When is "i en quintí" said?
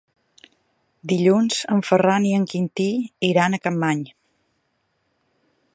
2.29-2.89